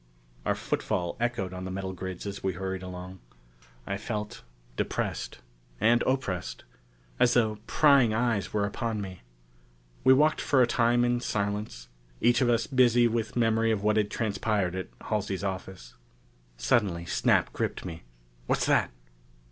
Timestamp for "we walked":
10.03-10.41